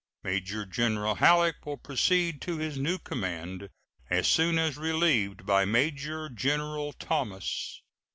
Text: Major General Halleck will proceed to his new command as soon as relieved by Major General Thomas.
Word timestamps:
Major 0.23 0.65
General 0.65 1.13
Halleck 1.13 1.63
will 1.63 1.77
proceed 1.77 2.41
to 2.41 2.57
his 2.57 2.75
new 2.79 2.97
command 2.97 3.69
as 4.09 4.27
soon 4.27 4.57
as 4.57 4.75
relieved 4.75 5.45
by 5.45 5.63
Major 5.63 6.27
General 6.27 6.91
Thomas. 6.93 7.83